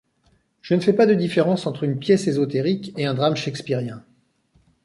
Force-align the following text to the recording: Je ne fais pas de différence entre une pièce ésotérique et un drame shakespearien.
Je 0.63 0.73
ne 0.73 0.79
fais 0.79 0.93
pas 0.93 1.05
de 1.05 1.13
différence 1.13 1.67
entre 1.67 1.83
une 1.83 1.99
pièce 1.99 2.25
ésotérique 2.27 2.91
et 2.97 3.05
un 3.05 3.13
drame 3.13 3.35
shakespearien. 3.35 4.03